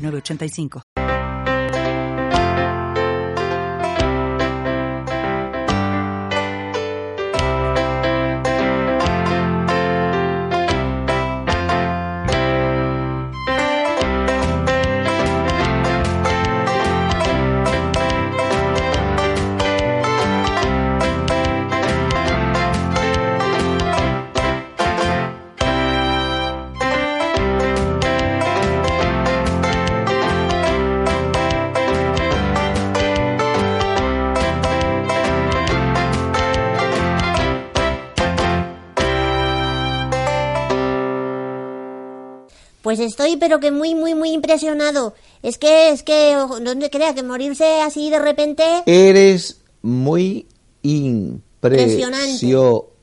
985. 0.00 1.09
Pues 42.90 42.98
estoy, 42.98 43.36
pero 43.36 43.60
que 43.60 43.70
muy, 43.70 43.94
muy, 43.94 44.16
muy 44.16 44.32
impresionado. 44.32 45.14
Es 45.44 45.58
que, 45.58 45.90
es 45.90 46.02
que, 46.02 46.34
no 46.60 46.76
te 46.76 46.90
crea 46.90 47.14
que 47.14 47.22
morirse 47.22 47.82
así 47.82 48.10
de 48.10 48.18
repente. 48.18 48.64
Eres 48.84 49.60
muy 49.80 50.48
impresionable, 50.82 52.98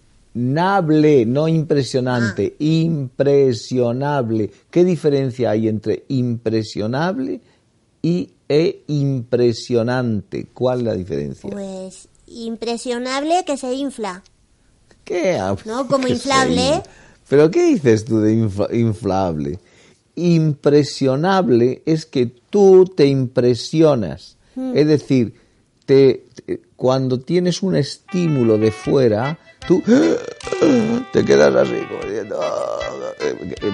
no 1.26 1.48
impresionante, 1.48 2.56
Ah. 2.60 2.64
impresionable. 2.66 4.52
¿Qué 4.70 4.84
diferencia 4.84 5.52
hay 5.52 5.70
entre 5.70 6.04
impresionable 6.10 7.40
y 8.02 8.30
e 8.50 8.84
impresionante? 8.88 10.48
¿Cuál 10.54 10.80
es 10.80 10.84
la 10.86 10.94
diferencia? 10.96 11.50
Pues 11.50 12.10
impresionable 12.28 13.46
que 13.46 13.56
se 13.56 13.74
infla. 13.74 14.22
¿Qué? 15.06 15.40
No, 15.64 15.88
como 15.88 16.04
¿Qué 16.08 16.12
inflable. 16.12 16.84
¿Pero 17.30 17.50
qué 17.52 17.64
dices 17.68 18.04
tú 18.04 18.20
de 18.20 18.34
infla- 18.34 18.74
inflable? 18.74 19.60
Impresionable 20.18 21.82
es 21.86 22.06
que 22.06 22.26
tú 22.50 22.86
te 22.86 23.06
impresionas. 23.06 24.36
Hmm. 24.56 24.76
Es 24.76 24.88
decir, 24.88 25.36
te, 25.86 26.26
te- 26.46 26.62
cuando 26.76 27.20
tienes 27.20 27.62
un 27.62 27.76
estímulo 27.76 28.58
de 28.58 28.72
fuera, 28.72 29.38
tú 29.68 29.82
te 31.14 31.24
quedas 31.24 31.56
así, 31.56 31.76
como 31.88 32.02
diciendo, 32.04 32.40
"Ah", 32.42 32.80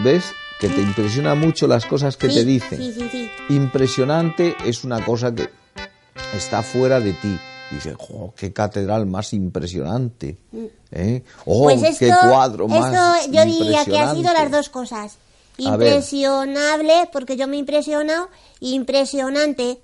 ¿ves? 0.04 0.26
Que 0.60 0.70
te 0.70 0.82
impresiona 0.82 1.34
mucho 1.36 1.68
las 1.68 1.86
cosas 1.86 2.16
que 2.18 2.30
Sí, 2.30 2.36
te 2.36 2.46
dicen. 2.46 2.78
Sí, 2.78 2.94
sí, 2.94 3.08
sí. 3.12 3.30
Impresionante 3.50 4.56
es 4.66 4.84
una 4.84 5.04
cosa 5.04 5.34
que 5.34 5.50
está 6.36 6.62
fuera 6.62 7.00
de 7.00 7.14
ti. 7.14 7.38
Dice, 7.72 7.96
"Jo, 7.98 8.34
qué 8.38 8.54
catedral 8.54 9.06
más 9.08 9.34
impresionante. 9.34 10.38
¿eh? 10.92 11.24
Oh, 11.46 11.64
pues 11.64 11.82
esto, 11.82 11.98
qué 12.00 12.12
cuadro 12.30 12.68
más 12.68 12.94
esto 12.94 13.32
yo 13.32 13.46
diría 13.46 13.84
que 13.86 13.98
ha 14.00 14.12
sido 14.12 14.18
impresionante". 14.20 14.34
las 14.34 14.52
dos 14.52 14.70
cosas. 14.70 15.18
Impresionable, 15.58 17.10
porque 17.12 17.36
yo 17.38 17.48
me 17.48 17.58
impresiono, 17.58 18.30
impresionante, 18.60 19.80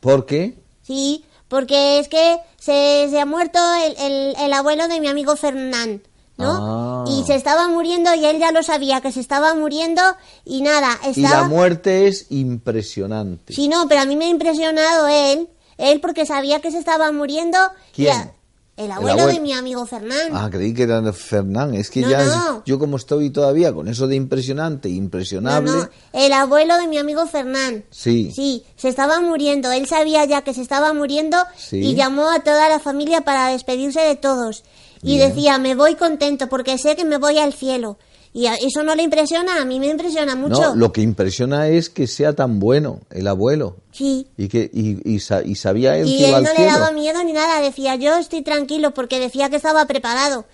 ¿Por 0.00 0.26
qué? 0.26 0.54
sí, 0.82 1.24
porque 1.48 1.98
es 1.98 2.08
que 2.08 2.38
se, 2.58 3.08
se 3.10 3.18
ha 3.20 3.24
muerto 3.26 3.58
el, 3.84 3.96
el- 3.98 4.36
el 4.38 4.52
abuelo 4.52 4.86
de 4.88 5.00
mi 5.00 5.08
amigo 5.08 5.34
Fernán, 5.36 6.02
¿no? 6.36 6.58
Ah. 6.60 7.04
Y 7.08 7.24
se 7.24 7.34
estaba 7.34 7.68
muriendo 7.68 8.14
y 8.14 8.24
él 8.26 8.38
ya 8.38 8.52
lo 8.52 8.62
sabía, 8.62 9.00
que 9.00 9.12
se 9.12 9.20
estaba 9.20 9.54
muriendo 9.54 10.02
y 10.44 10.60
nada, 10.62 10.98
Y 11.14 11.20
la 11.22 11.28
estaba... 11.28 11.48
muerte 11.48 12.06
es 12.06 12.26
impresionante. 12.30 13.54
Sí, 13.54 13.68
no, 13.68 13.88
pero 13.88 14.02
a 14.02 14.04
mí 14.04 14.14
me 14.16 14.26
ha 14.26 14.28
impresionado 14.28 15.08
él, 15.08 15.48
él 15.78 16.00
porque 16.00 16.26
sabía 16.26 16.60
que 16.60 16.70
se 16.70 16.78
estaba 16.78 17.10
muriendo. 17.12 17.58
y 17.92 18.04
¿Quién? 18.04 18.12
a- 18.16 18.32
el 18.78 18.90
abuelo 18.92 19.20
abuelo. 19.22 19.32
de 19.34 19.40
mi 19.40 19.52
amigo 19.52 19.84
Fernán. 19.84 20.30
Ah, 20.32 20.48
creí 20.50 20.72
que 20.72 20.84
era 20.84 21.12
Fernán. 21.12 21.74
Es 21.74 21.90
que 21.90 22.00
No, 22.00 22.10
ya, 22.10 22.24
no. 22.24 22.62
yo 22.64 22.78
como 22.78 22.96
estoy 22.96 23.28
todavía 23.30 23.72
con 23.74 23.88
eso 23.88 24.06
de 24.06 24.16
impresionante, 24.16 24.88
impresionable. 24.88 25.70
no, 25.70 25.88
el 26.12 26.32
abuelo 26.32 26.76
de 26.78 26.86
mi 26.86 26.96
amigo 26.98 27.26
Fernán. 27.26 27.84
Sí. 27.90 28.30
Sí, 28.34 28.64
se 28.76 28.88
estaba 28.88 29.20
muriendo. 29.20 29.70
Él 29.72 29.86
sabía 29.86 30.24
ya 30.24 30.42
que 30.42 30.54
se 30.54 30.62
estaba 30.62 30.92
muriendo 30.94 31.36
Sí. 31.56 31.78
y 31.78 31.94
llamó 31.94 32.30
a 32.30 32.40
toda 32.40 32.68
la 32.68 32.78
familia 32.78 33.22
para 33.22 33.48
despedirse 33.48 34.00
de 34.00 34.16
todos. 34.16 34.62
Y 35.02 35.16
Bien. 35.16 35.28
decía, 35.28 35.58
me 35.58 35.74
voy 35.74 35.94
contento 35.94 36.48
porque 36.48 36.78
sé 36.78 36.96
que 36.96 37.04
me 37.04 37.18
voy 37.18 37.38
al 37.38 37.52
cielo. 37.52 37.98
Y 38.32 38.46
eso 38.46 38.82
no 38.82 38.94
le 38.94 39.02
impresiona, 39.02 39.60
a 39.60 39.64
mí 39.64 39.80
me 39.80 39.86
impresiona 39.88 40.36
mucho. 40.36 40.60
No, 40.60 40.74
lo 40.76 40.92
que 40.92 41.00
impresiona 41.00 41.68
es 41.68 41.88
que 41.90 42.06
sea 42.06 42.34
tan 42.34 42.60
bueno 42.60 43.00
el 43.10 43.26
abuelo. 43.26 43.76
Sí. 43.90 44.26
Y 44.36 44.48
que 44.48 44.70
y, 44.72 44.98
y 45.10 45.16
y 45.16 45.54
sabía 45.56 45.96
él 45.96 46.06
Y 46.06 46.18
que 46.18 46.28
iba 46.28 46.38
él 46.38 46.46
al 46.46 46.54
no 46.54 46.60
le 46.60 46.66
daba 46.66 46.92
miedo 46.92 47.24
ni 47.24 47.32
nada, 47.32 47.60
decía, 47.60 47.96
yo 47.96 48.16
estoy 48.16 48.42
tranquilo 48.42 48.92
porque 48.94 49.18
decía 49.18 49.48
que 49.50 49.56
estaba 49.56 49.86
preparado. 49.86 50.44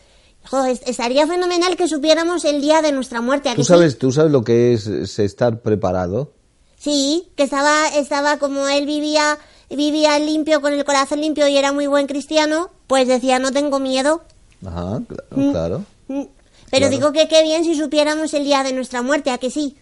Jo, 0.51 0.65
es- 0.65 0.83
estaría 0.87 1.27
fenomenal 1.27 1.77
que 1.77 1.89
supiéramos 1.89 2.45
el 2.45 2.61
día 2.61 2.81
de 2.83 2.93
nuestra 2.93 3.21
muerte. 3.21 3.49
¿a 3.49 3.53
que 3.53 3.57
¿Tú 3.57 3.65
sí? 3.65 3.69
sabes, 3.69 3.99
¿Tú 3.99 4.13
sabes 4.13 4.31
lo 4.31 4.45
que 4.45 4.73
es, 4.75 4.87
es 4.87 5.19
estar 5.19 5.61
preparado? 5.61 6.33
Sí, 6.79 7.29
que 7.35 7.43
estaba, 7.45 7.89
estaba 7.97 8.39
como 8.39 8.69
él 8.69 8.85
vivía, 8.87 9.39
vivía 9.71 10.19
limpio, 10.19 10.61
con 10.61 10.73
el 10.75 10.85
corazón 10.85 11.21
limpio 11.23 11.49
y 11.49 11.57
era 11.57 11.73
muy 11.73 11.87
buen 11.87 12.07
cristiano, 12.07 12.69
pues 12.87 13.09
decía, 13.09 13.39
no 13.39 13.53
tengo 13.53 13.79
miedo. 13.81 14.23
Ajá, 14.67 15.01
claro, 15.09 15.51
claro. 15.53 15.85
Mm, 16.09 16.23
Pero 16.75 16.89
Claro. 16.89 16.97
digo 16.97 17.13
que 17.13 17.29
qué 17.29 17.43
bien 17.45 17.65
si 17.65 17.77
supiéramos 17.77 18.35
el 18.35 18.43
día 18.45 18.65
de 18.65 18.73
nuestra 18.73 19.01
muerte, 19.01 19.31
¿a 19.31 19.39
que 19.39 19.49
sí? 19.51 19.77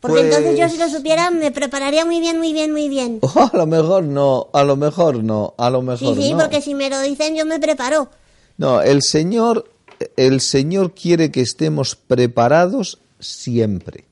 Porque 0.00 0.20
Pues- 0.22 0.34
entonces 0.34 0.58
yo 0.58 0.68
si 0.70 0.78
lo 0.78 0.88
supiera 0.88 1.30
me 1.30 1.50
prepararía 1.50 2.06
muy 2.06 2.20
bien, 2.20 2.38
muy 2.38 2.54
bien, 2.54 2.72
muy 2.72 2.88
bien. 2.88 3.18
Oh, 3.20 3.28
a 3.52 3.56
lo 3.56 3.66
mejor 3.66 4.04
no, 4.04 4.48
a 4.54 4.64
lo 4.64 4.74
mejor 4.76 5.22
no, 5.22 5.52
a 5.58 5.68
lo 5.68 5.80
Sí, 5.80 5.86
mejor 6.06 6.16
sí, 6.16 6.32
no. 6.32 6.38
porque 6.38 6.62
si 6.62 6.74
me 6.74 6.88
lo 6.88 6.98
dicen 7.02 7.36
yo 7.36 7.44
me 7.44 7.60
preparo. 7.60 8.08
No, 8.56 8.80
el 8.80 9.02
Señor, 9.02 9.70
el 10.16 10.40
Señor 10.40 10.94
quiere 10.94 11.30
que 11.30 11.42
estemos 11.42 11.94
preparados 11.96 12.98
siempre, 13.18 14.04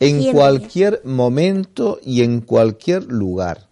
en 0.00 0.20
Siempre. 0.20 0.32
cualquier 0.32 1.02
momento 1.04 2.00
y 2.02 2.22
en 2.22 2.40
cualquier 2.40 3.04
lugar. 3.04 3.68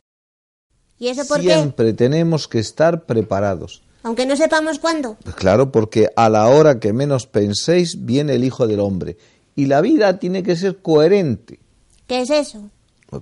¿Y 0.99 1.09
eso 1.09 1.26
por 1.26 1.41
qué? 1.41 1.55
Siempre 1.55 1.94
tenemos 1.94 2.49
que 2.49 2.59
estar 2.59 3.05
preparados. 3.06 3.81
Aunque 4.03 4.26
no 4.26 4.36
sepamos 4.36 4.78
cuándo. 4.78 5.16
Pues 5.22 5.34
claro, 5.34 5.72
porque 5.72 6.09
a 6.16 6.28
la 6.28 6.47
hora 6.48 6.78
que 6.81 6.92
menos 6.92 7.26
penséis 7.26 8.04
viene 8.04 8.34
el 8.34 8.44
Hijo 8.44 8.66
del 8.66 8.81
Hombre. 8.81 9.16
Y 9.56 9.66
la 9.66 9.81
vida 9.81 10.19
tiene 10.19 10.42
que 10.42 10.56
ser 10.56 10.78
coherente. 10.78 11.59
¿Qué 12.06 12.20
es 12.22 12.31
eso? 12.31 12.70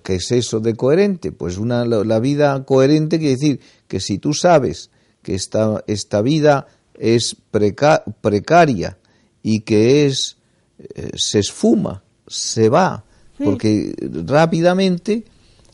¿Qué 0.03 0.16
es 0.16 0.31
eso 0.32 0.60
de 0.60 0.75
coherente? 0.75 1.32
Pues 1.32 1.56
una, 1.59 1.84
la 1.84 2.19
vida 2.19 2.65
coherente 2.65 3.19
quiere 3.19 3.34
decir 3.34 3.60
que 3.88 4.00
si 4.00 4.19
tú 4.19 4.34
sabes 4.34 4.91
que 5.22 5.34
esta, 5.34 5.82
esta 5.86 6.20
vida 6.22 6.66
es 6.94 7.36
preca- 7.53 8.03
precaria 8.20 8.98
y 9.42 9.60
que 9.60 10.06
es 10.06 10.36
eh, 10.78 11.10
se 11.16 11.38
esfuma, 11.38 12.03
se 12.26 12.69
va, 12.69 13.04
porque 13.42 13.94
rápidamente... 14.26 15.25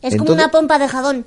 Es 0.01 0.17
como 0.17 0.33
una 0.33 0.51
pompa 0.51 0.79
de 0.79 0.89
jabón. 0.89 1.27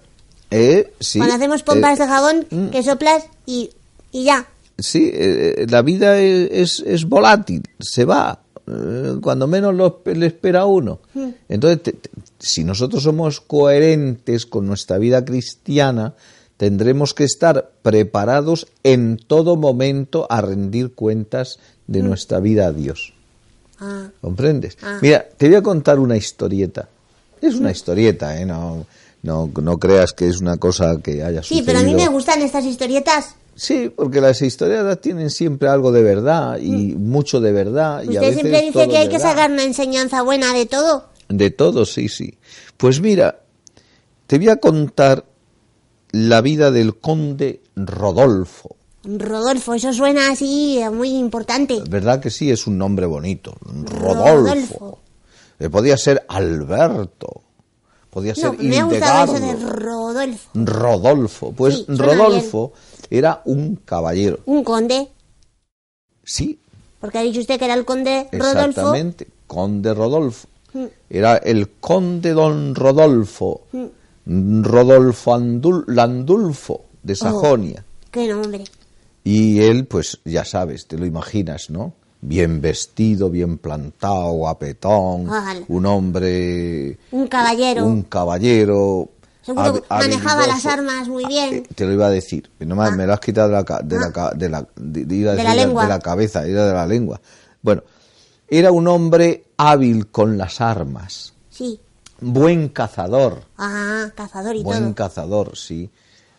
eh, 0.52 0.92
sí, 1.00 1.18
Cuando 1.20 1.36
hacemos 1.36 1.64
pompas 1.64 1.98
eh, 2.00 2.04
de 2.04 2.08
jabón, 2.10 2.46
mm. 2.50 2.68
que 2.70 2.84
soplas 2.84 3.26
y, 3.46 3.70
y 4.16 4.24
ya. 4.26 4.48
Sí, 4.78 5.10
eh, 5.14 5.66
la 5.70 5.82
vida 5.82 6.20
es, 6.20 6.50
es, 6.52 6.80
es 6.86 7.06
volátil, 7.06 7.64
se 7.80 8.04
va, 8.06 8.40
eh, 8.68 9.16
cuando 9.22 9.48
menos 9.48 9.74
lo, 9.76 10.02
le 10.06 10.26
espera 10.28 10.66
uno. 10.66 11.00
Entonces, 11.50 11.82
te- 11.84 11.94
te- 11.94 12.10
si 12.40 12.64
nosotros 12.64 13.04
somos 13.04 13.40
coherentes 13.42 14.46
con 14.46 14.66
nuestra 14.68 14.98
vida 14.98 15.24
cristiana, 15.24 16.14
tendremos 16.58 17.14
que 17.14 17.24
estar 17.26 17.72
preparados 17.82 18.68
en 18.84 19.18
todo 19.18 19.56
momento 19.56 20.28
a 20.30 20.42
rendir 20.42 20.94
cuentas 20.94 21.60
de 21.88 22.02
nuestra 22.02 22.40
vida 22.40 22.68
a 22.68 22.72
Dios. 22.74 23.14
Ah, 23.80 24.08
¿Comprendes? 24.22 24.78
Ah. 24.82 25.00
Mira, 25.02 25.26
te 25.38 25.48
voy 25.48 25.56
a 25.58 25.62
contar 25.62 26.00
una 26.00 26.16
historieta. 26.18 26.88
Es 27.42 27.56
una 27.56 27.72
historieta, 27.72 28.40
¿eh? 28.40 28.46
No, 28.46 28.86
no, 29.24 29.52
no 29.62 29.78
creas 29.78 30.14
que 30.14 30.28
es 30.28 30.40
una 30.40 30.58
cosa 30.58 30.98
que 31.02 31.22
haya 31.24 31.44
sí, 31.44 31.60
sucedido. 31.60 31.66
pero 31.66 31.80
a 31.80 31.84
mí 31.84 31.94
me 31.94 32.08
gustan 32.08 32.42
estas 32.42 32.66
historietas. 32.66 33.36
Sí, 33.56 33.90
porque 33.96 34.20
las 34.22 34.42
historias 34.42 35.00
tienen 35.00 35.30
siempre 35.30 35.70
algo 35.70 35.92
de 35.92 36.04
verdad 36.04 36.58
y 36.60 36.94
mucho 36.96 37.40
de 37.40 37.52
verdad. 37.54 38.04
y 38.04 38.18
a 38.18 38.22
Mm. 38.22 38.24
Usted 38.24 38.28
veces 38.28 38.34
siempre 38.42 38.62
dice 38.62 38.74
todo 38.74 38.90
que 38.90 38.98
hay 38.98 39.10
que 39.10 39.20
sacar 39.20 39.52
una 39.52 39.64
enseñanza 39.64 40.22
buena 40.24 40.54
de 40.54 40.66
todo. 40.66 41.06
De 41.30 41.50
todo, 41.52 41.86
sí, 41.86 42.10
sí. 42.10 42.38
Pues 42.78 43.00
mira, 43.00 43.40
te 44.28 44.38
voy 44.38 44.50
a 44.50 44.58
contar 44.58 45.24
la 46.12 46.42
vida 46.42 46.70
del 46.72 46.98
conde 46.98 47.62
Rodolfo. 47.76 48.76
Rodolfo, 49.06 49.74
eso 49.76 49.94
suena 49.94 50.32
así 50.32 50.80
eh, 50.80 50.90
muy 50.90 51.10
importante. 51.12 51.82
¿Verdad 51.90 52.20
que 52.20 52.30
sí? 52.32 52.50
Es 52.52 52.68
un 52.68 52.78
nombre 52.78 53.06
bonito. 53.06 53.56
Rodolfo. 53.62 54.36
Rodolfo. 54.50 55.00
Eh, 55.60 55.70
podía 55.70 55.96
ser 55.98 56.26
Alberto. 56.28 57.42
Podía 58.10 58.34
No, 58.34 58.52
ser 58.54 58.60
me 58.64 58.80
ha 58.80 58.84
gustado 58.86 59.36
eso 59.36 59.46
de. 59.46 59.54
Rodolfo. 59.66 60.50
Rodolfo. 60.54 61.52
Pues 61.52 61.76
Sí, 61.78 61.86
Rodolfo 61.90 62.74
era 63.10 63.42
un 63.46 63.78
caballero. 63.86 64.40
Un 64.46 64.64
conde, 64.64 65.08
Sí, 66.24 66.58
porque 67.00 67.20
ha 67.20 67.22
dicho 67.22 67.40
usted 67.40 67.60
que 67.60 67.66
era 67.66 67.76
el 67.76 67.86
conde 67.86 68.28
Rodolfo. 68.32 68.60
exactamente. 68.70 69.28
Conde 69.48 69.94
Rodolfo. 69.94 70.48
Mm. 70.74 70.86
Era 71.10 71.38
el 71.38 71.70
conde 71.70 72.32
don 72.32 72.74
Rodolfo. 72.74 73.62
Rodolfo 74.26 75.36
Andul- 75.36 75.86
Landulfo 75.88 76.86
de 77.04 77.16
Sajonia. 77.16 77.84
Qué 78.10 78.28
nombre. 78.28 78.64
Y 79.24 79.60
él, 79.62 79.86
pues 79.86 80.20
ya 80.26 80.46
sabes, 80.46 80.88
te 80.88 80.98
lo 80.98 81.06
imaginas, 81.06 81.70
¿no? 81.70 81.94
Bien 82.22 82.60
vestido, 82.60 83.30
bien 83.30 83.60
plantado, 83.60 84.32
guapetón, 84.32 85.30
Ala. 85.30 85.62
un 85.68 85.86
hombre... 85.86 86.98
Un 87.12 87.28
caballero. 87.28 87.86
Un 87.86 88.02
caballero... 88.04 89.10
Seguro 89.46 89.74
que 89.76 89.84
manejaba 89.90 90.48
las 90.48 90.66
armas 90.66 91.08
muy 91.08 91.26
bien. 91.26 91.54
Eh, 91.56 91.64
Te 91.76 91.86
lo 91.86 91.94
iba 91.94 92.08
a 92.08 92.10
decir, 92.10 92.50
no 92.60 92.76
me, 92.76 92.86
Ah. 92.88 92.92
me 92.92 93.06
lo 93.06 93.14
has 93.14 93.20
quitado 93.20 93.50
de 93.50 93.54
la, 93.54 93.62
de 93.64 93.96
Ah. 93.98 94.32
de 94.36 94.50
la, 94.50 94.68
de- 94.76 95.44
la 95.44 95.54
lengua. 95.56 95.84
de 95.84 95.90
la 95.90 96.00
cabeza, 96.00 96.46
era 96.46 96.66
de 96.66 96.74
la 96.74 96.88
lengua. 96.88 97.22
Bueno, 97.62 97.84
era 98.48 98.72
un 98.72 98.88
hombre 98.88 99.46
hábil 99.58 100.08
con 100.08 100.38
las 100.38 100.62
armas, 100.62 101.34
Sí. 101.52 101.80
buen 102.22 102.70
cazador, 102.70 103.44
Ah, 103.58 104.10
cazador 104.16 104.56
y 104.56 104.64
buen 104.64 104.84
todo. 104.84 104.96
cazador, 104.96 105.58
sí. 105.58 105.92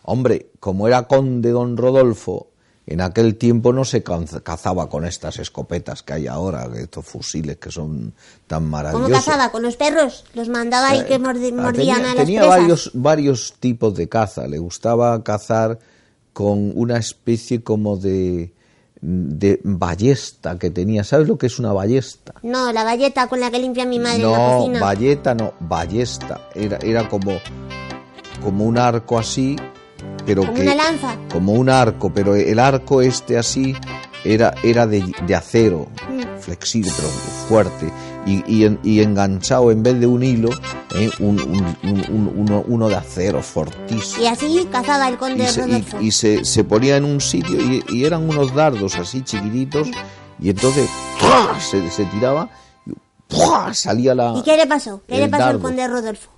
Hombre, 0.03 0.51
como 0.59 0.87
era 0.87 1.03
conde 1.07 1.51
don 1.51 1.77
Rodolfo, 1.77 2.47
en 2.89 3.01
aquel 3.01 3.35
tiempo 3.35 3.73
no 3.73 3.83
se 3.83 4.01
cazaba 4.01 4.89
con 4.89 5.03
estas 5.05 5.39
escopetas 5.39 6.03
que 6.03 6.13
hay 6.13 6.27
ahora, 6.27 6.69
estos 6.77 7.05
fusiles 7.05 7.57
que 7.57 7.69
son 7.69 8.13
tan 8.47 8.59
¿Cómo 8.63 8.69
maravillosos. 8.71 9.25
cazaba? 9.25 9.51
¿Con 9.51 9.61
los 9.63 9.75
perros? 9.75 10.23
¿Los 10.33 10.47
mandaba 10.47 10.95
y 10.95 11.03
que 11.03 11.19
mordi- 11.19 11.53
Ah, 11.57 11.61
mordían 11.61 11.73
tenía, 11.73 11.95
a 11.97 12.15
las 12.15 12.15
tenía 12.15 12.41
presas? 12.41 12.57
varios, 12.59 12.91
varios 12.93 13.53
tipos 13.59 13.93
de 13.95 14.07
caza. 14.07 14.47
Le 14.47 14.57
gustaba 14.57 15.21
cazar 15.21 15.79
con 16.31 16.71
una 16.75 16.97
especie 16.97 17.61
como 17.61 17.97
de, 17.97 18.53
de 19.01 19.59
ballesta 19.65 20.57
que 20.57 20.69
tenía. 20.69 21.03
¿Sabes 21.03 21.27
lo 21.27 21.37
que 21.37 21.47
es 21.47 21.59
una 21.59 21.73
ballesta? 21.73 22.35
No, 22.41 22.71
la 22.71 22.85
galleta 22.85 23.27
con 23.27 23.41
la 23.41 23.51
que 23.51 23.59
limpia 23.59 23.85
mi 23.85 23.99
madre 23.99 24.23
en 24.23 24.31
la 24.31 24.37
no, 24.37 24.57
cocina. 24.59 24.79
balleta 24.79 25.35
no, 25.35 25.53
ballesta. 25.59 26.47
Era, 26.55 26.77
era 26.81 27.09
como, 27.09 27.33
como 28.41 28.63
un 28.65 28.77
arco 28.77 29.19
así, 29.19 29.57
pero 30.27 30.41
Como 30.43 30.53
que... 30.53 30.61
una 30.61 30.75
lanza. 30.75 31.15
Como 31.31 31.53
un 31.53 31.69
arco, 31.69 32.11
pero 32.13 32.35
el 32.35 32.59
arco 32.59 33.01
este 33.01 33.37
así 33.39 33.75
era, 34.23 34.53
era 34.61 34.85
de, 34.85 35.11
de 35.25 35.35
acero, 35.35 35.87
Mm. 36.09 36.39
flexible, 36.39 36.91
pero 36.95 37.07
fuerte, 37.47 37.91
y, 38.25 38.43
y, 38.45 38.65
en- 38.65 38.79
y 38.83 39.01
enganchado 39.01 39.71
en 39.71 39.81
vez 39.83 39.99
de 39.99 40.05
un 40.07 40.21
hilo, 40.23 40.49
¿eh? 40.95 41.09
un, 41.19 41.39
un- 41.39 41.77
un- 41.83 42.05
un- 42.09 42.33
uno, 42.35 42.63
uno 42.67 42.89
de 42.89 42.95
acero 42.95 43.41
fortísimo. 43.41 44.23
Y 44.23 44.27
así 44.27 44.67
cazaba 44.71 45.07
el 45.07 45.17
conde 45.17 45.45
Y, 45.45 45.47
se, 45.47 45.61
y- 45.61 45.63
Rodolfo. 45.63 46.01
y 46.01 46.11
se, 46.11 46.43
se 46.45 46.63
ponía 46.65 46.97
en 46.97 47.05
un 47.05 47.21
sitio 47.21 47.57
y, 47.89 48.03
eran 48.05 48.27
unos 48.29 48.53
dardos 48.53 48.95
así 48.97 49.21
chiquititos, 49.23 49.87
y 50.39 50.49
entonces 50.49 50.89
se, 51.71 51.89
se 51.89 52.05
tiraba 52.05 52.49
y 53.29 53.73
salía 53.73 54.13
la... 54.15 54.33
¿Y 54.37 54.43
qué 54.43 54.55
le 54.57 54.67
pasó? 54.67 55.01
¿Qué 55.07 55.17
le 55.19 55.27
pasó 55.29 55.45
al 55.45 55.59
conde 55.59 55.87
Rodolfo? 55.87 56.29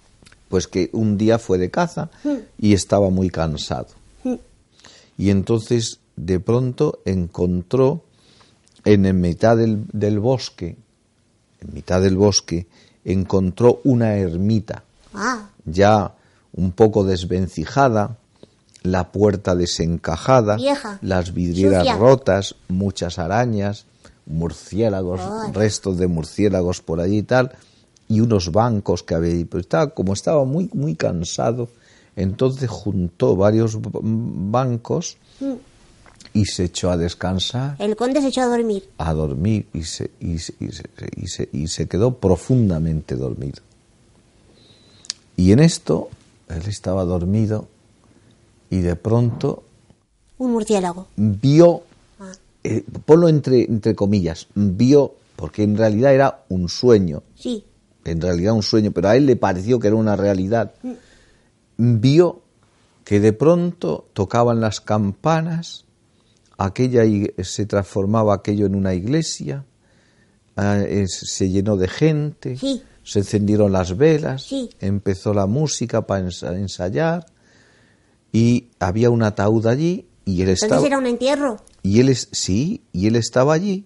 Pues 0.49 0.67
que 0.67 0.89
un 0.93 1.17
día 1.17 1.39
fue 1.39 1.57
de 1.57 1.71
caza 1.71 2.09
y 2.57 2.73
estaba 2.73 3.09
muy 3.09 3.29
cansado. 3.29 3.87
Y 5.17 5.29
entonces 5.29 5.99
de 6.15 6.39
pronto 6.39 6.99
encontró 7.05 8.03
en 8.83 9.21
mitad 9.21 9.55
del, 9.57 9.85
del 9.93 10.19
bosque, 10.19 10.75
en 11.61 11.73
mitad 11.73 12.01
del 12.01 12.17
bosque, 12.17 12.67
encontró 13.05 13.79
una 13.83 14.15
ermita 14.15 14.83
Ah, 15.13 15.49
ya 15.65 16.13
un 16.53 16.71
poco 16.71 17.03
desvencijada, 17.03 18.17
la 18.83 19.11
puerta 19.11 19.55
desencajada, 19.55 20.55
Vieja, 20.55 20.99
las 21.01 21.33
vidrieras 21.33 21.81
sucia. 21.83 21.97
rotas, 21.97 22.55
muchas 22.67 23.19
arañas, 23.19 23.85
murciélagos, 24.25 25.21
restos 25.53 25.97
de 25.97 26.07
murciélagos 26.07 26.81
por 26.81 26.99
allí 27.01 27.17
y 27.17 27.23
tal, 27.23 27.51
y 28.09 28.19
unos 28.19 28.51
bancos 28.51 29.03
que 29.03 29.15
había. 29.15 29.45
Pero 29.45 29.61
estaba, 29.61 29.89
como 29.94 30.11
estaba 30.13 30.44
muy, 30.44 30.69
muy 30.73 30.95
cansado, 30.95 31.69
entonces 32.17 32.69
juntó 32.69 33.38
varios 33.38 33.77
bancos 33.81 35.15
y 36.33 36.45
se 36.45 36.65
echó 36.65 36.91
a 36.91 36.97
descansar 36.97 37.75
el 37.79 37.95
conde 37.95 38.19
se 38.21 38.27
echó 38.27 38.41
a 38.41 38.47
dormir. 38.47 38.83
a 38.97 39.13
dormir 39.13 39.67
y 39.73 39.83
se, 39.83 40.11
y 40.19 40.38
se, 40.39 40.53
y 40.59 40.71
se- 40.71 40.89
y 41.15 41.27
se- 41.27 41.50
y 41.53 41.67
se 41.67 41.88
quedó 41.88 42.15
profundamente 42.17 43.15
dormido. 43.15 43.61
Y 45.38 45.51
en 45.53 45.59
esto, 45.59 46.09
él 46.50 46.63
estaba 46.67 47.06
dormido 47.06 47.67
y 48.69 48.79
de 48.79 48.95
pronto 48.95 49.63
Un 50.38 50.51
murciélago. 50.51 51.07
vio, 51.15 51.83
Ah. 52.19 52.31
eh, 52.63 52.83
ponlo 53.06 53.29
entre, 53.29 53.63
entre 53.63 53.95
comillas, 53.95 54.47
vio, 54.56 55.13
porque 55.35 55.63
en 55.63 55.77
realidad 55.77 56.13
era 56.13 56.44
un 56.50 56.67
sueño, 56.67 57.23
Sí. 57.35 57.63
En 58.05 58.21
realidad 58.21 58.53
un 58.53 58.63
sueño, 58.63 58.91
pero 58.91 59.09
a 59.09 59.15
él 59.15 59.25
le 59.25 59.35
pareció 59.35 59.79
que 59.79 59.87
era 59.87 59.95
una 59.95 60.15
realidad, 60.15 60.73
vio 61.77 62.41
que 63.03 63.19
de 63.19 63.33
pronto 63.33 64.09
tocaban 64.13 64.59
las 64.61 64.81
campanas, 64.81 65.85
aquella 66.57 67.03
se 67.43 67.65
transformaba 67.65 68.33
aquello 68.35 68.65
en 68.65 68.75
una 68.75 68.93
iglesia, 68.93 69.65
ah, 70.55 70.81
se 71.07 71.49
llenó 71.49 71.77
de 71.77 71.87
gente, 71.87 72.57
Sí. 72.57 72.83
se 73.03 73.19
encendieron 73.19 73.71
las 73.71 73.97
velas, 73.97 74.43
Sí. 74.43 74.69
empezó 74.79 75.33
la 75.33 75.47
música 75.47 76.05
para 76.05 76.27
ensayar 76.55 77.25
y 78.31 78.67
había 78.79 79.09
un 79.09 79.23
ataúd 79.23 79.65
allí 79.67 80.07
y 80.25 80.41
él 80.43 80.49
estaba 80.49 80.75
Entonces 80.75 80.87
era 80.87 80.97
un 80.99 81.07
entierro. 81.07 81.57
y 81.81 81.99
él 82.01 82.09
es 82.09 82.29
sí 82.31 82.83
y 82.91 83.07
él 83.07 83.15
estaba 83.15 83.53
allí 83.55 83.85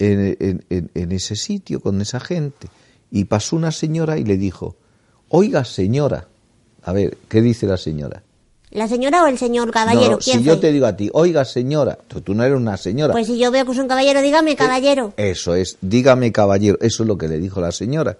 en, 0.00 0.36
en- 0.40 0.64
en- 0.70 0.90
en 0.94 1.12
ese 1.12 1.36
sitio 1.36 1.80
con 1.80 2.00
esa 2.00 2.18
gente 2.18 2.68
y 3.10 3.24
pasó 3.24 3.56
una 3.56 3.72
señora 3.72 4.18
y 4.18 4.24
le 4.24 4.36
dijo 4.36 4.76
oiga 5.28 5.64
señora 5.64 6.28
a 6.82 6.92
ver 6.92 7.16
qué 7.28 7.40
dice 7.40 7.66
la 7.66 7.76
señora 7.76 8.22
¿La 8.70 8.86
señora 8.86 9.24
o 9.24 9.26
el 9.26 9.38
señor 9.38 9.70
caballero? 9.70 10.04
No, 10.04 10.16
no, 10.16 10.18
¿Quién 10.18 10.40
si 10.40 10.44
yo 10.44 10.60
te 10.60 10.72
digo 10.72 10.86
a 10.86 10.94
ti 10.94 11.08
oiga 11.14 11.44
señora 11.44 11.98
tú, 12.06 12.20
tú 12.20 12.34
no 12.34 12.44
eres 12.44 12.56
una 12.56 12.76
señora. 12.76 13.12
Pues 13.12 13.26
si 13.26 13.38
yo 13.38 13.50
veo 13.50 13.64
que 13.64 13.72
es 13.72 13.78
un 13.78 13.88
caballero, 13.88 14.20
dígame 14.20 14.56
caballero. 14.56 15.14
eso 15.16 15.54
es 15.54 15.78
dígame 15.80 16.32
caballero. 16.32 16.76
Eso 16.82 17.02
es 17.02 17.06
lo 17.06 17.16
que 17.16 17.28
le 17.28 17.38
dijo 17.38 17.62
la 17.62 17.72
señora. 17.72 18.18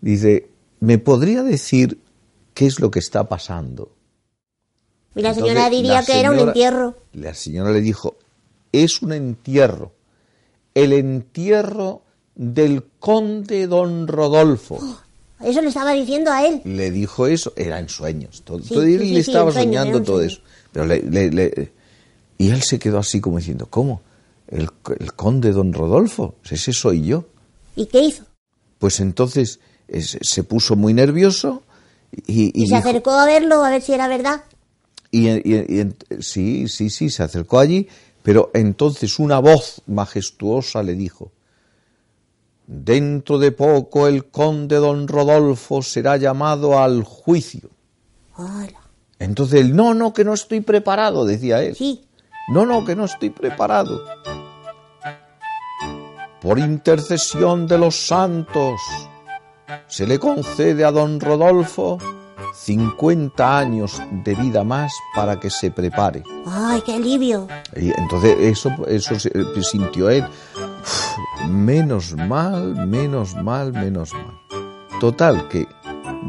Dice 0.00 0.50
me 0.78 0.98
podría 0.98 1.42
decir 1.42 1.98
qué 2.54 2.66
es 2.66 2.80
lo 2.80 2.90
que 2.90 3.00
está 3.00 3.28
pasando 3.28 3.90
Y 5.14 5.22
la 5.22 5.30
Entonces, 5.30 5.52
señora 5.52 5.70
diría 5.70 5.94
la 5.94 6.06
que 6.06 6.20
era 6.20 6.30
un 6.30 6.38
entierro. 6.38 6.96
La 7.12 7.34
señora 7.34 7.70
le 7.70 7.80
dijo, 7.80 8.16
es 8.72 9.02
un 9.02 9.12
entierro, 9.12 9.92
el 10.74 10.92
entierro 10.92 12.02
del 12.36 12.84
conde 13.00 13.66
don 13.66 14.06
Rodolfo. 14.06 14.78
Eso 15.42 15.60
le 15.60 15.68
estaba 15.68 15.92
diciendo 15.92 16.30
a 16.30 16.46
él. 16.46 16.60
Le 16.64 16.90
dijo 16.90 17.26
eso, 17.26 17.52
era 17.56 17.78
en 17.80 17.88
sueños, 17.88 18.42
todo, 18.44 18.60
Sí, 18.62 18.68
todo 18.74 18.82
él 18.84 19.00
sí, 19.00 19.12
le 19.14 19.22
sí, 19.22 19.30
estaba 19.30 19.50
soñando 19.52 20.00
todo 20.02 20.16
sueño. 20.18 20.32
eso. 20.32 20.40
Pero 20.72 20.86
le- 20.86 21.02
le- 21.02 21.30
le- 21.30 21.72
y 22.38 22.50
él 22.50 22.62
se 22.62 22.78
quedó 22.78 22.98
así 22.98 23.20
como 23.20 23.38
diciendo, 23.38 23.66
¿cómo? 23.68 24.00
El, 24.48 24.68
el 25.00 25.12
conde 25.14 25.50
don 25.52 25.72
Rodolfo, 25.72 26.36
ese 26.48 26.72
soy 26.72 27.02
yo. 27.02 27.24
¿Y 27.74 27.86
qué 27.86 28.00
hizo? 28.00 28.24
Pues 28.78 29.00
entonces 29.00 29.58
se 30.22 30.42
puso 30.44 30.76
muy 30.76 30.94
nervioso 30.94 31.62
y, 32.26 32.44
Y, 32.44 32.62
y 32.62 32.66
se 32.68 32.76
dijo- 32.76 32.88
acercó 32.88 33.10
a 33.12 33.26
verlo 33.26 33.64
a 33.64 33.70
ver 33.70 33.82
si 33.82 33.92
era 33.92 34.08
verdad. 34.08 34.44
Y, 35.10 35.28
sí, 36.20 36.68
sí, 36.68 36.90
sí, 36.90 37.10
se 37.10 37.22
acercó 37.22 37.58
allí, 37.58 37.88
pero 38.22 38.50
entonces 38.54 39.18
una 39.18 39.38
voz 39.38 39.80
majestuosa 39.86 40.82
le 40.82 40.94
dijo, 40.94 41.30
dentro 42.66 43.38
de 43.38 43.52
poco 43.52 44.08
el 44.08 44.26
conde 44.26 44.76
don 44.76 45.06
Rodolfo 45.08 45.82
será 45.82 46.16
llamado 46.16 46.78
al 46.78 47.04
juicio. 47.04 47.70
Hola. 48.36 48.80
Entonces 49.18 49.60
él, 49.60 49.74
no, 49.74 49.94
no, 49.94 50.12
que 50.12 50.24
no 50.24 50.34
estoy 50.34 50.60
preparado, 50.60 51.24
decía 51.24 51.62
él. 51.62 51.74
Sí. 51.74 52.06
No, 52.48 52.66
no, 52.66 52.84
que 52.84 52.94
no 52.94 53.06
estoy 53.06 53.30
preparado. 53.30 54.04
Por 56.40 56.58
intercesión 56.58 57.66
de 57.66 57.78
los 57.78 57.96
santos, 57.96 58.80
se 59.88 60.06
le 60.06 60.18
concede 60.18 60.84
a 60.84 60.92
don 60.92 61.18
Rodolfo 61.18 61.98
50 62.54 63.58
años 63.58 64.00
de 64.24 64.34
vida 64.34 64.64
más 64.64 64.92
para 65.14 65.38
que 65.40 65.50
se 65.50 65.70
prepare. 65.70 66.22
Ay, 66.46 66.82
qué 66.84 66.94
alivio. 66.94 67.48
Y 67.74 67.90
entonces 67.98 68.36
eso, 68.40 68.70
eso 68.86 69.14
eh, 69.14 69.62
sintió 69.62 70.10
él. 70.10 70.24
Uf, 70.54 71.16
menos 71.48 72.14
mal, 72.14 72.86
menos 72.86 73.34
mal, 73.34 73.72
menos 73.72 74.12
mal. 74.12 74.38
Total, 75.00 75.48
que 75.48 75.66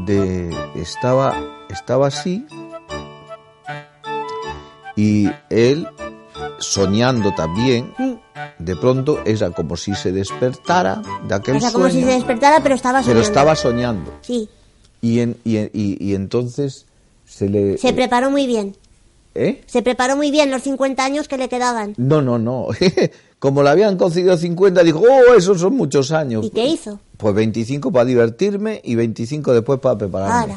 de, 0.06 0.50
estaba, 0.76 1.36
estaba 1.70 2.08
así 2.08 2.46
y 4.96 5.28
él 5.50 5.88
soñando 6.60 7.34
también, 7.36 7.94
de 8.60 8.76
pronto 8.76 9.20
era 9.26 9.52
como 9.52 9.78
si 9.78 9.94
se 9.96 10.12
despertara 10.12 11.02
de 11.28 11.36
aquel 11.36 11.58
Era 11.58 11.70
sueño, 11.70 11.74
como 11.74 11.90
si 11.94 12.02
se 12.04 12.08
despertara, 12.12 12.62
pero 12.64 12.76
estaba 12.76 13.00
pero 13.00 13.06
soñando. 13.24 13.28
estaba 13.28 13.56
soñando. 13.56 14.14
Sí, 14.22 14.50
Y, 15.02 15.20
en, 15.20 15.38
y, 15.44 15.58
en- 15.58 15.70
y- 15.74 16.04
y 16.04 16.16
entonces 16.16 16.88
se 17.26 17.48
le... 17.50 17.78
se 17.78 17.94
preparó 17.94 18.32
muy 18.32 18.48
bien. 18.48 18.76
¿Eh? 19.36 19.62
Se 19.68 19.84
preparó 19.84 20.16
muy 20.16 20.32
bien 20.32 20.50
los 20.50 20.64
50 20.64 21.06
años 21.06 21.28
que 21.28 21.38
le 21.38 21.48
quedaban. 21.48 21.94
No, 21.98 22.24
no, 22.24 22.40
no. 22.40 22.68
Como 23.40 23.62
le 23.62 23.70
habían 23.70 23.98
concedido 23.98 24.36
50, 24.36 24.84
dijo, 24.84 25.00
oh, 25.00 25.36
esos 25.36 25.62
son 25.62 25.76
muchos 25.76 26.12
años. 26.12 26.46
¿Y 26.46 26.50
qué 26.50 26.66
hizo? 26.66 27.00
Pues 27.18 27.36
25 27.36 27.92
para 27.92 28.06
divertirme 28.06 28.82
y 28.84 28.96
25 28.96 29.54
después 29.54 29.80
para 29.80 29.98
prepararme. 29.98 30.56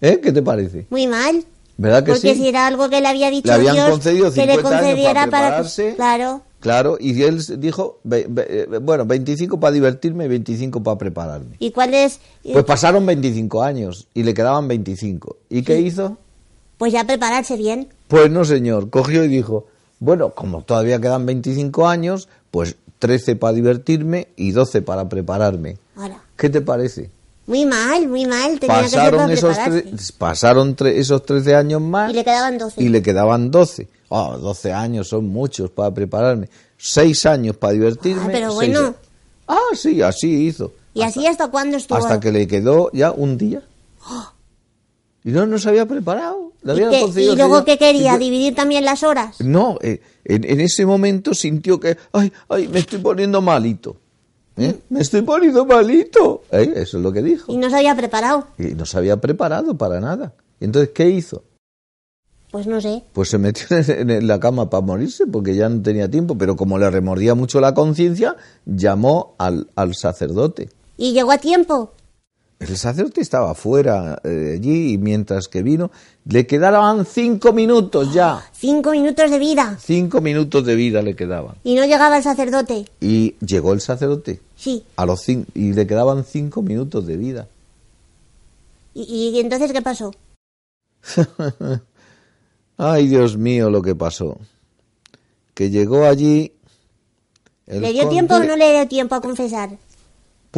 ¿Eh? 0.00 0.20
¿Qué 0.22 0.32
te 0.32 0.42
parece? 0.42 0.86
Muy 0.90 1.06
mal. 1.06 1.44
¿Verdad 1.78 2.04
que 2.04 2.12
Porque 2.12 2.34
sí? 2.34 2.40
si 2.42 2.48
era 2.48 2.66
algo 2.66 2.90
que 2.90 3.00
le 3.00 3.06
había 3.06 3.30
dicho 3.30 3.46
Le 3.46 3.54
habían 3.54 3.74
Dios 3.76 3.90
concedido 3.90 4.32
que 4.32 4.46
le 4.46 4.56
50 4.56 4.68
años 4.68 4.80
concediera 4.80 5.12
para 5.12 5.30
para 5.30 5.46
prepararse. 5.46 5.94
Claro. 5.94 6.42
Claro, 6.60 6.96
y 6.98 7.22
él 7.22 7.40
dijo, 7.60 8.00
eh, 8.10 8.66
bueno, 8.82 9.06
25 9.06 9.60
para 9.60 9.70
divertirme 9.70 10.24
y 10.24 10.28
25 10.28 10.82
para 10.82 10.98
prepararme. 10.98 11.54
¿Y 11.60 11.70
cuál 11.70 11.94
es? 11.94 12.18
Pues 12.52 12.64
pasaron 12.64 13.06
25 13.06 13.62
años 13.62 14.08
y 14.12 14.24
le 14.24 14.34
quedaban 14.34 14.66
25. 14.66 15.36
¿Y 15.50 15.62
qué 15.62 15.80
hizo? 15.80 16.18
Pues 16.76 16.92
ya 16.92 17.04
prepararse 17.04 17.56
bien. 17.56 17.88
Pues 18.08 18.28
no, 18.30 18.44
señor. 18.44 18.90
Cogió 18.90 19.22
y 19.24 19.28
dijo, 19.28 19.66
bueno, 20.00 20.30
como 20.30 20.62
todavía 20.62 21.00
quedan 21.00 21.26
25 21.26 21.86
años, 21.88 22.28
pues 22.50 22.76
13 22.98 23.36
para 23.36 23.52
divertirme 23.52 24.28
y 24.36 24.50
12 24.52 24.82
para 24.82 25.08
prepararme. 25.08 25.78
Ahora. 25.96 26.20
¿Qué 26.36 26.48
te 26.50 26.60
parece? 26.60 27.10
Muy 27.46 27.64
mal, 27.64 28.06
muy 28.08 28.26
mal. 28.26 28.58
Tenía 28.60 28.76
que 28.76 28.82
Pasaron 28.90 29.20
para 29.20 29.32
esos, 29.32 29.56
prepararse. 29.56 29.90
tre- 29.90 30.12
pasaron 30.18 30.76
tre- 30.76 30.92
esos 30.96 31.24
13 31.24 31.54
años 31.54 31.80
más 31.80 32.10
Y 32.10 32.14
le 32.14 32.24
quedaban 32.24 32.58
12. 32.58 32.82
y 32.82 32.88
le 32.88 33.02
quedaban 33.02 33.50
12. 33.50 33.88
Oh, 34.10 34.36
12 34.36 34.72
años 34.72 35.08
son 35.08 35.28
muchos 35.28 35.70
para 35.70 35.92
prepararme. 35.92 36.48
6 36.76 37.26
años 37.26 37.56
para 37.56 37.72
divertirme. 37.72 38.22
Ah, 38.24 38.28
pero 38.30 38.54
bueno. 38.54 38.78
años. 38.80 38.94
Ah, 39.46 39.56
sí, 39.74 40.02
así 40.02 40.46
hizo. 40.46 40.72
¿Y 40.94 41.02
así 41.02 41.26
hasta 41.26 41.48
cuándo 41.48 41.76
estuvo? 41.78 41.96
Hasta 41.98 42.20
que 42.20 42.32
le 42.32 42.46
quedó 42.46 42.90
ya 42.92 43.12
un 43.12 43.38
día. 43.38 43.62
Y 45.28 45.30
no, 45.30 45.44
no 45.46 45.58
se 45.58 45.68
había 45.68 45.84
preparado. 45.84 46.52
¿Y, 46.64 46.74
qué- 47.12 47.34
luego 47.36 47.62
qué 47.66 47.76
quería? 47.76 48.16
¿Dividir 48.16 48.54
también 48.54 48.82
las 48.86 49.02
horas? 49.02 49.40
No, 49.42 49.76
eh, 49.82 50.00
en, 50.24 50.44
en 50.44 50.60
ese 50.60 50.86
momento 50.86 51.34
sintió 51.34 51.78
que, 51.78 51.98
ay, 52.12 52.32
ay, 52.48 52.66
me 52.68 52.78
estoy 52.78 52.98
poniendo 53.00 53.42
malito. 53.42 53.96
¿Eh? 54.56 54.74
Me 54.88 55.02
estoy 55.02 55.20
poniendo 55.20 55.66
malito. 55.66 56.44
¿Eh? 56.50 56.72
Eso 56.76 56.96
es 56.96 57.02
lo 57.02 57.12
que 57.12 57.20
dijo. 57.22 57.52
Y 57.52 57.58
no 57.58 57.68
se 57.68 57.76
había 57.76 57.94
preparado. 57.94 58.46
Y 58.58 58.68
no 58.74 58.86
se 58.86 58.96
había 58.96 59.18
preparado 59.20 59.76
para 59.76 60.00
nada. 60.00 60.32
Y 60.60 60.64
entonces, 60.64 60.92
¿qué 60.94 61.10
hizo? 61.10 61.44
Pues 62.50 62.66
no 62.66 62.80
sé. 62.80 63.02
Pues 63.12 63.28
se 63.28 63.36
metió 63.36 63.66
en, 63.76 64.08
en 64.08 64.26
la 64.26 64.40
cama 64.40 64.70
para 64.70 64.80
morirse 64.80 65.26
porque 65.26 65.54
ya 65.54 65.68
no 65.68 65.82
tenía 65.82 66.10
tiempo. 66.10 66.38
Pero 66.38 66.56
como 66.56 66.78
le 66.78 66.88
remordía 66.90 67.34
mucho 67.34 67.60
la 67.60 67.74
conciencia, 67.74 68.34
llamó 68.64 69.34
al, 69.38 69.68
al 69.76 69.94
sacerdote. 69.94 70.70
¿Y 70.96 71.12
llegó 71.12 71.32
a 71.32 71.38
tiempo? 71.38 71.92
El 72.60 72.76
sacerdote 72.76 73.20
estaba 73.20 73.54
fuera 73.54 74.20
eh, 74.24 74.54
allí 74.58 74.94
y 74.94 74.98
mientras 74.98 75.46
que 75.46 75.62
vino, 75.62 75.92
le 76.24 76.44
quedaban 76.46 77.06
cinco 77.06 77.52
minutos 77.52 78.12
ya. 78.12 78.44
Cinco 78.52 78.90
minutos 78.90 79.30
de 79.30 79.38
vida. 79.38 79.78
Cinco 79.80 80.20
minutos 80.20 80.64
de 80.66 80.74
vida 80.74 81.00
le 81.00 81.14
quedaban. 81.14 81.54
Y 81.62 81.76
no 81.76 81.84
llegaba 81.86 82.16
el 82.16 82.22
sacerdote. 82.24 82.84
Y 83.00 83.36
llegó 83.44 83.72
el 83.74 83.80
sacerdote 83.80 84.40
Sí. 84.56 84.82
a 84.96 85.06
los 85.06 85.28
y 85.28 85.44
le 85.54 85.86
quedaban 85.86 86.24
cinco 86.24 86.60
minutos 86.62 87.06
de 87.06 87.16
vida. 87.16 87.46
¿Y, 88.92 89.02
y 89.04 89.38
entonces 89.38 89.72
qué 89.72 89.80
pasó? 89.82 90.12
Ay, 92.76 93.06
Dios 93.08 93.36
mío, 93.36 93.70
lo 93.70 93.82
que 93.82 93.94
pasó. 93.94 94.36
Que 95.54 95.70
llegó 95.70 96.06
allí. 96.06 96.52
¿Le 97.66 97.92
dio 97.92 98.04
conde- 98.04 98.10
tiempo 98.10 98.34
o 98.34 98.38
no 98.40 98.56
le 98.56 98.72
dio 98.72 98.88
tiempo 98.88 99.14
a 99.14 99.20
confesar? 99.20 99.70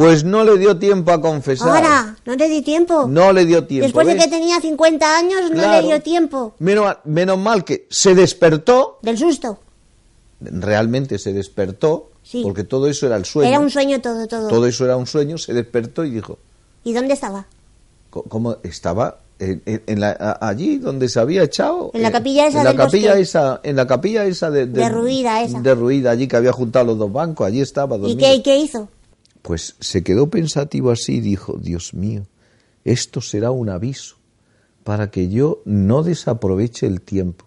Pues 0.01 0.23
no 0.23 0.43
le 0.43 0.57
dio 0.57 0.77
tiempo 0.77 1.11
a 1.11 1.21
confesar. 1.21 1.69
Ahora, 1.69 2.15
no 2.25 2.35
le 2.35 2.47
di 2.49 2.61
tiempo. 2.61 3.05
No 3.07 3.31
le 3.33 3.45
dio 3.45 3.65
tiempo. 3.65 3.85
Después 3.85 4.07
de 4.07 4.17
que 4.17 4.27
tenía 4.27 4.59
50 4.59 5.17
años 5.17 5.41
no 5.49 5.55
Claro. 5.57 5.81
le 5.81 5.87
dio 5.87 6.01
tiempo. 6.01 6.53
Menos, 6.59 6.95
menos 7.05 7.37
mal 7.37 7.63
que 7.63 7.85
se 7.89 8.15
despertó, 8.15 8.97
Del 9.01 9.17
susto. 9.17 9.59
realmente 10.39 11.17
se 11.19 11.33
despertó, 11.33 12.09
Sí. 12.23 12.41
porque 12.43 12.63
todo 12.63 12.87
eso 12.87 13.05
era 13.07 13.15
el 13.15 13.25
sueño. 13.25 13.49
Era 13.49 13.59
un 13.59 13.69
sueño 13.69 14.01
todo, 14.01 14.27
todo. 14.27 14.47
Todo 14.47 14.65
eso 14.67 14.85
era 14.85 14.97
un 14.97 15.07
sueño, 15.07 15.37
se 15.37 15.53
despertó 15.53 16.03
y 16.05 16.11
dijo, 16.11 16.37
¿Y 16.83 16.93
dónde 16.93 17.13
estaba? 17.13 17.45
¿cómo 18.09 18.57
estaba? 18.63 19.19
En, 19.39 19.61
en- 19.65 19.81
en 19.87 19.99
la- 19.99 20.37
allí 20.41 20.77
donde 20.77 21.09
se 21.09 21.19
había 21.19 21.43
echado 21.43 21.89
En 21.95 22.01
la 22.03 22.09
eh, 22.09 22.11
capilla 22.11 22.45
esa 22.47 22.59
en 22.59 22.65
la 22.65 22.75
capilla 22.75 23.07
bosque. 23.11 23.21
esa 23.21 23.59
en 23.63 23.75
la 23.75 23.87
capilla 23.87 24.25
esa 24.25 24.51
de, 24.51 24.65
Derruida 24.67 25.41
esa. 25.43 25.59
derruida 25.61 26.11
allí 26.11 26.27
que 26.27 26.35
había 26.35 26.51
juntado 26.51 26.85
los 26.85 26.97
dos 26.99 27.11
bancos 27.11 27.47
allí 27.47 27.59
estaba 27.61 27.95
¿Y 27.95 27.99
dormido. 28.01 28.19
qué, 28.19 28.35
y 28.35 28.41
qué 28.43 28.57
hizo? 28.57 28.87
Pues 29.41 29.75
se 29.79 30.03
quedó 30.03 30.29
pensativo 30.29 30.91
así 30.91 31.15
y 31.15 31.21
dijo, 31.21 31.57
Dios 31.59 31.93
mío, 31.93 32.23
esto 32.83 33.21
será 33.21 33.51
un 33.51 33.69
aviso 33.69 34.17
para 34.83 35.11
que 35.11 35.29
yo 35.29 35.61
no 35.65 36.03
desaproveche 36.03 36.87
el 36.87 37.01
tiempo. 37.01 37.45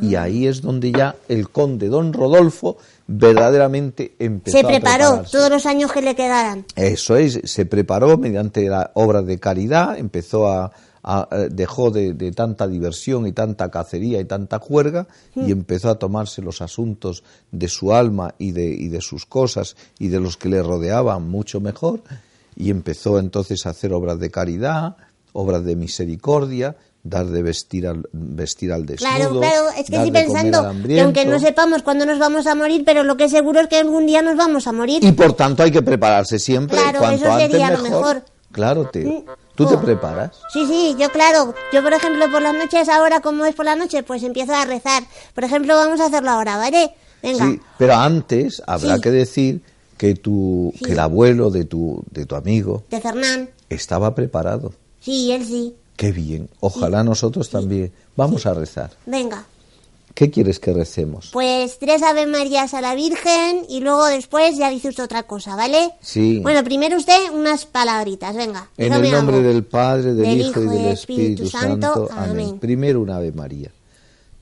Y 0.00 0.16
Ah. 0.16 0.22
ahí 0.22 0.46
es 0.48 0.60
donde 0.60 0.90
ya 0.90 1.14
el 1.28 1.50
conde 1.50 1.86
don 1.88 2.12
Rodolfo 2.12 2.78
verdaderamente 3.06 4.14
empezó 4.18 4.58
Se 4.58 4.64
preparó 4.64 5.22
todos 5.30 5.50
los 5.50 5.66
años 5.66 5.92
que 5.92 6.02
le 6.02 6.16
quedaran. 6.16 6.64
Eso 6.74 7.16
es, 7.16 7.40
se 7.44 7.64
preparó 7.64 8.18
mediante 8.18 8.68
la 8.68 8.90
obras 8.94 9.24
de 9.24 9.38
caridad, 9.38 9.96
empezó 9.96 10.48
a, 10.48 10.72
dejó 11.50 11.90
de, 11.90 12.12
de 12.12 12.32
tanta 12.32 12.66
diversión 12.66 13.26
y 13.26 13.32
tanta 13.32 13.70
cacería 13.70 14.20
y 14.20 14.24
tanta 14.24 14.58
juerga 14.58 15.06
y 15.34 15.52
empezó 15.52 15.88
a 15.88 15.98
tomarse 15.98 16.42
los 16.42 16.60
asuntos 16.60 17.24
de 17.50 17.68
su 17.68 17.94
alma 17.94 18.34
y 18.38 18.52
de, 18.52 18.66
y 18.66 18.88
de 18.88 19.00
sus 19.00 19.24
cosas 19.24 19.76
y 19.98 20.08
de 20.08 20.20
los 20.20 20.36
que 20.36 20.48
le 20.48 20.62
rodeaban 20.62 21.28
mucho 21.28 21.60
mejor 21.60 22.02
y 22.56 22.70
empezó 22.70 23.18
entonces 23.18 23.64
a 23.64 23.70
hacer 23.70 23.92
obras 23.92 24.18
de 24.18 24.30
caridad, 24.30 24.96
obras 25.32 25.64
de 25.64 25.76
misericordia, 25.76 26.76
dar 27.02 27.26
de 27.26 27.42
vestir 27.42 27.86
al, 27.86 28.06
vestir 28.12 28.72
al 28.72 28.84
desnudo, 28.84 29.14
Claro, 29.16 29.40
claro, 29.40 29.68
es 29.78 29.86
que 29.88 29.96
estoy 29.96 30.10
pensando 30.10 30.74
que 30.86 31.00
aunque 31.00 31.24
no 31.24 31.38
sepamos 31.38 31.82
cuándo 31.82 32.04
nos 32.04 32.18
vamos 32.18 32.46
a 32.46 32.54
morir, 32.54 32.82
pero 32.84 33.04
lo 33.04 33.16
que 33.16 33.24
es 33.24 33.30
seguro 33.30 33.60
es 33.60 33.68
que 33.68 33.78
algún 33.78 34.06
día 34.06 34.20
nos 34.20 34.36
vamos 34.36 34.66
a 34.66 34.72
morir. 34.72 35.02
Y 35.02 35.12
por 35.12 35.32
tanto 35.34 35.62
hay 35.62 35.70
que 35.70 35.82
prepararse 35.82 36.38
siempre, 36.38 36.76
Claro, 36.76 36.98
cuanto 36.98 37.24
eso 37.24 37.32
antes 37.32 37.50
sería 37.50 37.70
lo 37.70 37.82
mejor. 37.82 38.24
Claro, 38.52 38.88
Teo. 38.90 39.24
¿Tú 39.58 39.66
te 39.66 39.74
Oh. 39.74 39.80
preparas? 39.82 40.30
Sí, 40.52 40.64
sí, 40.66 40.96
yo 40.98 41.10
claro. 41.10 41.52
Yo, 41.72 41.82
por 41.82 41.92
ejemplo, 41.92 42.30
por 42.30 42.40
las 42.40 42.54
noches, 42.54 42.88
ahora 42.88 43.20
como 43.20 43.44
es 43.44 43.54
por 43.54 43.64
la 43.66 43.74
noche, 43.76 44.02
pues 44.04 44.22
empiezo 44.22 44.54
a 44.54 44.64
rezar. 44.64 45.02
Por 45.34 45.44
ejemplo, 45.44 45.74
vamos 45.74 46.00
a 46.00 46.06
hacerlo 46.06 46.30
ahora, 46.30 46.56
¿vale? 46.56 46.94
Venga. 47.22 47.44
Sí, 47.44 47.60
pero 47.76 47.94
antes 47.96 48.62
habrá 48.66 48.94
Sí. 48.94 49.00
que 49.02 49.10
decir 49.10 49.60
que 49.98 50.14
tu, 50.14 50.72
Sí. 50.78 50.84
que 50.84 50.92
el 50.92 51.00
abuelo 51.00 51.50
de 51.50 51.64
tu, 51.64 52.02
de 52.12 52.24
tu 52.24 52.36
amigo 52.36 52.84
De 52.88 53.00
Fernán. 53.00 53.50
estaba 53.68 54.14
preparado. 54.14 54.72
Sí, 55.00 55.32
él 55.32 55.44
sí. 55.44 55.74
Qué 55.96 56.12
bien. 56.12 56.48
Ojalá 56.60 57.02
nosotros 57.02 57.50
también. 57.50 57.92
Vamos 58.16 58.46
a 58.46 58.54
rezar. 58.54 58.90
Venga. 59.06 59.44
¿Qué 60.18 60.32
quieres 60.32 60.58
que 60.58 60.72
recemos? 60.72 61.30
Pues 61.32 61.78
tres 61.78 62.02
Ave 62.02 62.26
Marías 62.26 62.74
a 62.74 62.80
la 62.80 62.96
Virgen 62.96 63.64
y 63.68 63.78
luego 63.78 64.04
después 64.06 64.56
ya 64.56 64.68
dice 64.68 64.88
usted 64.88 65.04
otra 65.04 65.22
cosa, 65.22 65.54
¿vale? 65.54 65.92
Sí. 66.00 66.40
Bueno, 66.42 66.64
primero 66.64 66.96
usted 66.96 67.30
unas 67.32 67.66
palabritas, 67.66 68.34
venga. 68.34 68.68
en 68.76 68.94
el 68.94 69.12
nombre 69.12 69.36
algo. 69.36 69.48
del 69.48 69.62
Padre, 69.62 70.14
del, 70.14 70.26
Del 70.26 70.40
Hijo 70.40 70.60
y 70.64 70.66
del 70.70 70.86
Espíritu, 70.86 71.46
Santo. 71.46 72.08
Amén. 72.10 72.30
Amén. 72.30 72.58
Primero 72.58 73.00
un 73.00 73.10
Ave 73.10 73.30
María. 73.30 73.70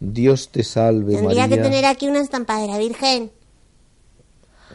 Dios 0.01 0.49
te 0.49 0.65
salve 0.65 1.17
Tendría 1.17 1.43
María. 1.43 1.57
que 1.59 1.63
tener 1.63 1.85
aquí 1.85 2.09
una 2.09 2.21
estampa 2.21 2.59
de 2.59 2.69
la 2.69 2.79
Virgen. 2.79 3.31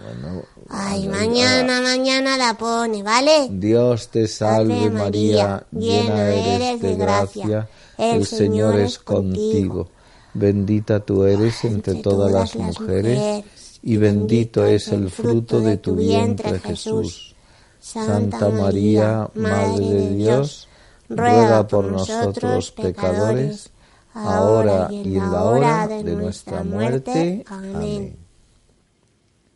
Bueno, 0.03 0.43
Ay, 0.69 1.07
bueno, 1.07 1.17
mañana, 1.17 1.81
mañana 1.81 2.37
la 2.37 2.55
pone, 2.59 3.01
¿vale? 3.01 3.47
Dios 3.49 4.09
te 4.09 4.27
salve 4.27 4.75
Ave 4.75 4.89
María, 4.91 5.65
llena 5.71 6.29
eres 6.29 6.79
de 6.79 6.93
gracia, 6.93 7.67
el 7.97 8.23
Señor 8.27 8.79
es 8.79 8.99
contigo. 8.99 9.89
Bendita 10.33 10.99
tú 11.01 11.23
eres 11.23 11.63
entre 11.65 11.95
todas 11.95 12.31
las 12.31 12.55
mujeres 12.55 13.43
y 13.83 13.97
bendito 13.97 14.65
es 14.65 14.87
el 14.89 15.09
fruto 15.09 15.59
de 15.59 15.77
tu 15.77 15.95
vientre 15.95 16.59
Jesús. 16.59 17.35
Santa 17.79 18.49
María, 18.49 19.27
Madre 19.33 19.85
de 19.85 20.15
Dios, 20.15 20.67
ruega 21.09 21.67
por 21.67 21.85
nosotros 21.85 22.71
pecadores, 22.71 23.71
ahora 24.13 24.87
y 24.91 25.15
en 25.17 25.31
la 25.31 25.43
hora 25.43 25.87
de 25.87 26.15
nuestra 26.15 26.63
muerte. 26.63 27.43
Amén. 27.47 28.15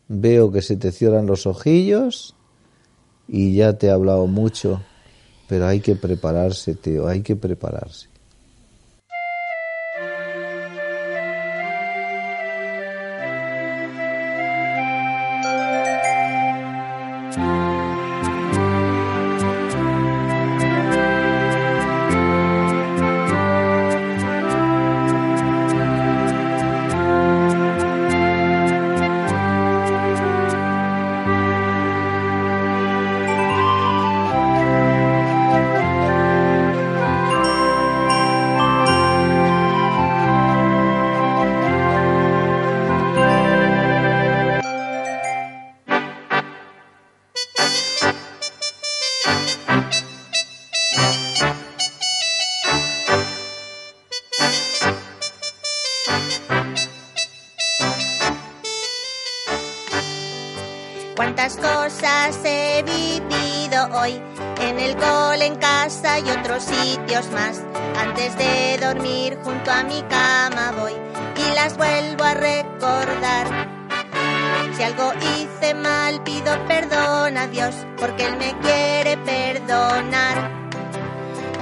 Veo 0.07 0.51
que 0.51 0.61
se 0.61 0.75
te 0.75 0.91
cierran 0.91 1.27
los 1.27 1.45
ojillos 1.45 2.35
y 3.27 3.55
ya 3.55 3.77
te 3.77 3.87
he 3.87 3.91
hablado 3.91 4.27
mucho, 4.27 4.81
pero 5.47 5.67
hay 5.67 5.79
que 5.79 5.95
prepararse, 5.95 6.75
Teo, 6.75 7.07
hay 7.07 7.21
que 7.21 7.35
prepararse. 7.35 8.14
Cuántas 61.35 61.57
cosas 61.57 62.39
he 62.45 62.81
vivido 62.83 63.89
hoy, 63.99 64.21
en 64.61 64.79
el 64.79 64.95
cole, 64.95 65.45
en 65.47 65.55
casa 65.57 66.17
y 66.19 66.29
otros 66.29 66.63
sitios 66.63 67.29
más. 67.31 67.61
Antes 67.99 68.37
de 68.37 68.77
dormir 68.79 69.37
junto 69.43 69.69
a 69.69 69.83
mi 69.83 70.01
cama 70.03 70.71
voy 70.79 70.93
y 70.93 71.53
las 71.53 71.75
vuelvo 71.75 72.23
a 72.23 72.35
recordar. 72.35 73.67
Si 74.77 74.83
algo 74.83 75.11
hice 75.13 75.73
mal, 75.73 76.23
pido 76.23 76.57
perdón 76.69 77.37
a 77.37 77.47
Dios, 77.47 77.75
porque 77.99 78.27
Él 78.27 78.37
me 78.37 78.57
quiere 78.59 79.17
perdonar. 79.17 80.69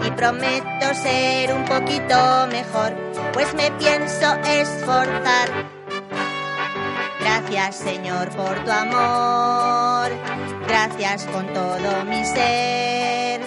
Y 0.06 0.12
prometo 0.12 0.94
ser 0.94 1.52
un 1.52 1.66
poquito 1.66 2.46
mejor, 2.52 2.94
pues 3.34 3.52
me 3.56 3.72
pienso 3.72 4.36
esforzar. 4.46 5.83
Gracias 7.50 7.76
Señor 7.76 8.30
por 8.30 8.64
tu 8.64 8.72
amor, 8.72 10.12
gracias 10.66 11.26
con 11.26 11.46
todo 11.54 12.06
mi 12.06 12.24
ser. 12.24 13.42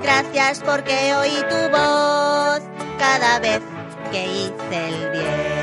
Gracias 0.00 0.60
porque 0.64 1.14
oí 1.16 1.36
tu 1.50 1.76
voz 1.76 2.62
cada 2.98 3.40
vez 3.40 3.60
que 4.12 4.26
hice 4.26 4.88
el 4.88 5.10
bien. 5.10 5.62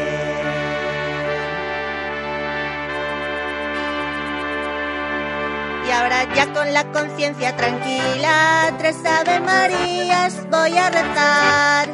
Y 5.88 5.92
ahora 5.92 6.34
ya 6.36 6.54
con 6.54 6.74
la 6.74 6.84
conciencia 6.92 7.56
tranquila, 7.56 8.74
tres 8.78 8.98
Ave 9.06 9.40
Marías 9.40 10.50
voy 10.50 10.78
a 10.78 10.90
rezar. 10.90 11.88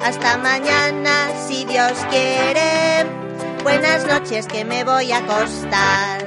Hasta 0.00 0.38
mañana, 0.38 1.28
si 1.46 1.64
Dios 1.64 1.92
quiere. 2.08 3.23
Buenas 3.64 4.06
noches 4.06 4.46
que 4.46 4.64
me 4.64 4.84
voy 4.84 5.10
a 5.10 5.18
acostar. 5.18 6.24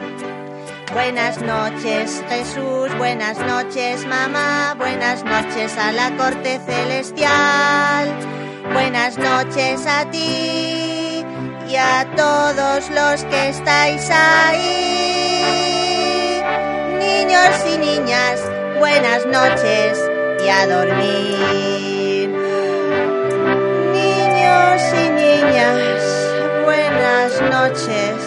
Buenas 0.91 1.41
noches 1.41 2.21
Jesús, 2.27 2.97
buenas 2.97 3.37
noches 3.39 4.05
mamá, 4.05 4.75
buenas 4.77 5.23
noches 5.23 5.77
a 5.77 5.93
la 5.93 6.13
corte 6.17 6.59
celestial. 6.65 8.13
Buenas 8.73 9.17
noches 9.17 9.85
a 9.87 10.09
ti 10.11 11.23
y 11.69 11.75
a 11.75 12.05
todos 12.17 12.89
los 12.89 13.23
que 13.25 13.49
estáis 13.49 14.09
ahí 14.09 14.97
niños 17.27 17.73
y 17.73 17.77
niñas, 17.77 18.41
buenas 18.79 19.25
noches 19.25 19.99
y 20.43 20.49
a 20.49 20.67
dormir. 20.67 22.29
Niños 23.93 24.81
y 24.93 25.09
niñas, 25.09 25.96
buenas 27.07 27.41
noches 27.41 28.26